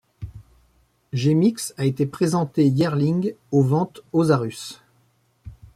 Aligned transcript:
Gémix 1.13 1.75
a 1.77 1.85
été 1.85 2.07
présenté 2.07 2.65
yearling 2.67 3.35
aux 3.51 3.61
ventes 3.61 4.01
Osarus. 4.13 4.81